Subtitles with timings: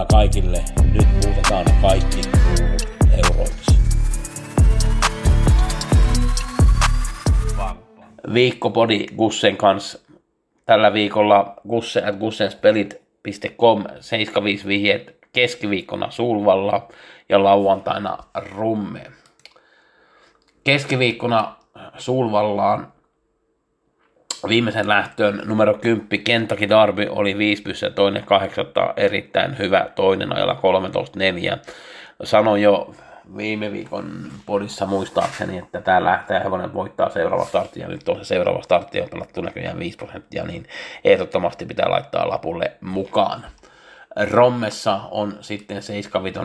[0.00, 0.64] Pelionnea kaikille.
[0.92, 2.88] Nyt muutetaan kaikki kruunut
[3.24, 3.78] euroiksi.
[8.34, 9.98] Viikkopodi Gussen kanssa.
[10.66, 16.88] Tällä viikolla Gusse at gussenspelit.com 75 vihjeet keskiviikkona Sulvalla
[17.28, 19.02] ja lauantaina Rumme.
[20.64, 21.56] Keskiviikkona
[21.98, 22.92] Sulvallaan
[24.48, 30.60] viimeisen lähtöön numero 10 Kentucky Darby oli 5 pyssä toinen kahdeksatta erittäin hyvä toinen ajalla
[31.54, 31.58] 13.4.
[32.24, 32.94] Sanoin jo
[33.36, 38.24] viime viikon podissa muistaakseni, että tämä lähtee hevonen voittaa seuraava startti ja nyt on se
[38.24, 40.66] seuraava startti on pelattu näköjään 5 prosenttia, niin
[41.04, 43.46] ehdottomasti pitää laittaa lapulle mukaan.
[44.30, 46.38] Rommessa on sitten 75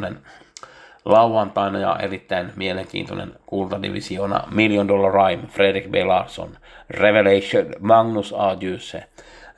[1.06, 5.96] lauantaina ja erittäin mielenkiintoinen kultadivisiona Million Dollar Rhyme, Fredrik B.
[6.06, 6.58] Larsson,
[6.90, 8.60] Revelation, Magnus A.
[8.60, 9.04] Djuse,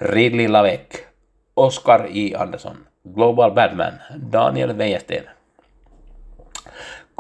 [0.02, 1.03] Ridley Lavec,
[1.56, 2.38] Oscar E.
[2.38, 2.78] Anderson,
[3.14, 5.30] Global Badman, Daniel Wäjersten,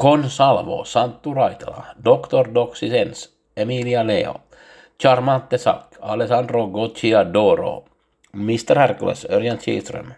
[0.01, 2.53] Consalvo, Santtu Raitala, Dr.
[2.53, 4.35] Doxy Sens, Emilia Leo,
[5.03, 7.85] Charmante Sack, Alessandro Gocciadoro,
[8.33, 8.79] Mr.
[8.79, 10.13] Hercules, Örjan Kihlström,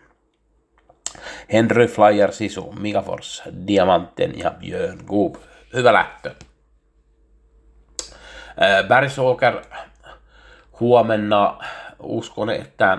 [1.54, 5.36] Henry Flyer Sisu, Migafors, Diamanten ja Björn Goob.
[5.74, 6.36] Hyvä lähtö.
[8.62, 9.62] Äh, Walker
[10.80, 11.60] huomenna
[12.00, 12.98] uskon, että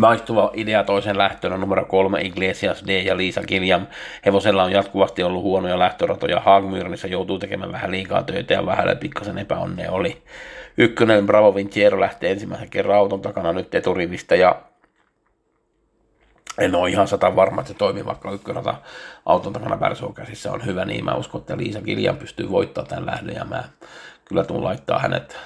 [0.00, 3.86] vaihtuva idea toisen lähtöön on numero kolme Iglesias D ja Liisa Gilliam.
[4.26, 6.40] Hevosella on jatkuvasti ollut huonoja lähtöratoja.
[6.40, 10.22] Haagmyyrissä joutuu tekemään vähän liikaa töitä ja vähän pikkasen epäonnea oli.
[10.76, 14.62] Ykkönen Bravo Vinciero lähtee ensimmäisen kerran auton takana nyt eturivistä ja
[16.58, 18.74] en ole ihan sata varma, että se toimii, vaikka ykkörata
[19.26, 20.52] auton takana Bärsoon käsissä.
[20.52, 23.64] On hyvä, niin mä uskon, että Liisa Kiljan pystyy voittamaan tämän lähdön ja mä
[24.24, 25.36] kyllä tuun laittaa hänet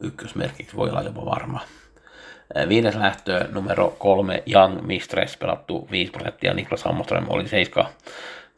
[0.00, 1.60] ykkösmerkiksi, voi olla jopa varma.
[2.68, 7.86] Viides lähtö numero kolme Young Mistress pelattu 5 prosenttia, Niklas Hammoström oli 7,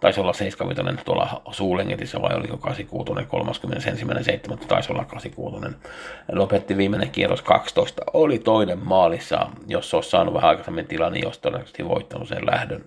[0.00, 3.28] taisi olla 75 tuolla Suulengetissä vai oliko 86,
[4.52, 4.66] 31.7.
[4.66, 5.76] taisi olla 86.
[6.32, 11.40] Lopetti viimeinen kierros 12, oli toinen maalissa, jos olisi saanut vähän aikaisemmin tilan, niin olisi
[11.40, 12.84] todennäköisesti voittanut sen lähdön.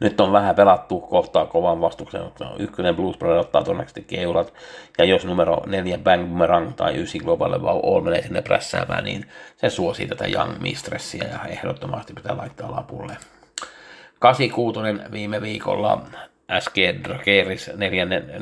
[0.00, 4.54] Nyt on vähän pelattu kohtaa kovan vastuksen, mutta ykkönen Blues Brother ottaa todennäköisesti keulat,
[4.98, 9.70] ja jos numero neljä Bang Boomerang tai ysi Global All menee sinne prässäämään, niin se
[9.70, 13.16] suosii tätä Young Mistressia ja ehdottomasti pitää laittaa lapulle.
[14.24, 14.80] 86
[15.12, 16.02] viime viikolla
[16.60, 17.70] SG Drakeris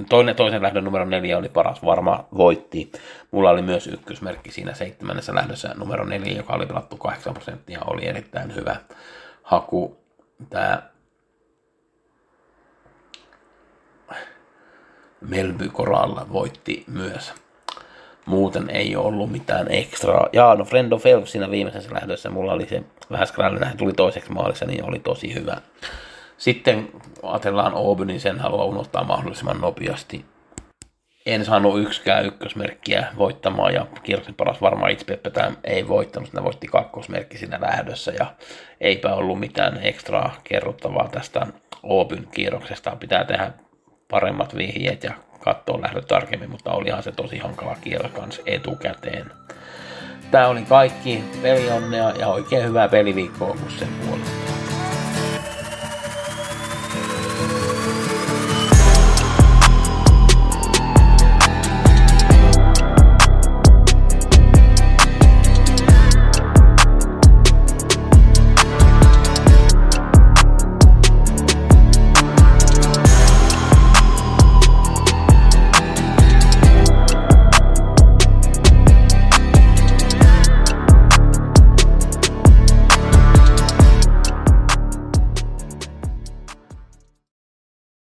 [0.09, 2.93] toinen, toisen lähdön numero neljä oli paras varma, voitti.
[3.31, 8.07] Mulla oli myös ykkösmerkki siinä seitsemännessä lähdössä numero neljä, joka oli pelattu 8 prosenttia, oli
[8.07, 8.77] erittäin hyvä
[9.43, 9.99] haku.
[10.51, 10.83] Tämä
[15.21, 17.35] Melby Koralla voitti myös.
[18.27, 20.29] Muuten ei ollut mitään ekstraa.
[20.33, 24.33] Ja no Friend of Elf siinä viimeisessä lähdössä, mulla oli se vähän skrällinä, tuli toiseksi
[24.33, 25.57] maalissa, niin oli tosi hyvä.
[26.37, 26.89] Sitten
[27.23, 30.25] ajatellaan Oby, niin sen haluaa unohtaa mahdollisimman nopeasti.
[31.27, 36.67] En saanut yksikään ykkösmerkkiä voittamaan ja kierroksen paras varmaan itse tämä ei voittanut, ne voitti
[36.67, 38.27] kakkosmerkki siinä lähdössä ja
[38.81, 41.47] eipä ollut mitään ekstraa kerrottavaa tästä
[41.83, 42.97] Obyn kierroksesta.
[42.97, 43.53] Pitää tehdä
[44.11, 45.13] paremmat vihjeet ja
[45.45, 49.31] katsoa lähdöt tarkemmin, mutta olihan se tosi hankala kierros kanssa etukäteen.
[50.31, 51.25] Tämä oli kaikki.
[51.43, 54.52] Pelionnea ja oikein hyvää peliviikkoa kun sen puolesta.